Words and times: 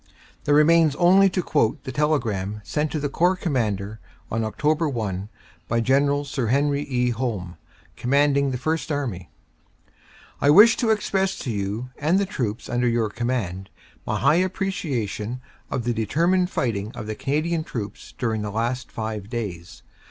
There 0.45 0.55
remains 0.55 0.95
only 0.95 1.29
to 1.29 1.43
quote 1.43 1.83
the 1.83 1.91
telegram 1.91 2.61
sent 2.63 2.91
to 2.91 2.99
the 2.99 3.07
Corps 3.07 3.35
Commander 3.35 3.99
on 4.31 4.41
Oct. 4.41 4.91
1 4.95 5.29
by 5.67 5.79
General 5.79 6.25
Sir 6.25 6.47
Henry 6.47 6.81
E. 6.81 7.11
Home, 7.11 7.55
commanding 7.95 8.49
the 8.49 8.57
First 8.57 8.91
Army: 8.91 9.29
"I 10.41 10.49
wish 10.49 10.75
to 10.77 10.89
express 10.89 11.37
to 11.37 11.51
you 11.51 11.91
and 11.99 12.17
the 12.17 12.25
troops 12.25 12.67
under 12.67 12.87
your 12.87 13.11
com 13.11 13.27
mand 13.27 13.69
my 14.07 14.19
high 14.19 14.37
appreciation 14.41 15.39
of 15.69 15.83
the 15.83 15.93
determined 15.93 16.49
fighting 16.49 16.91
of 16.93 17.05
the 17.05 17.13
Canadian 17.13 17.63
troops 17.63 18.15
during 18.17 18.41
the 18.41 18.49
last 18.49 18.91
five 18.91 19.29
days. 19.29 19.83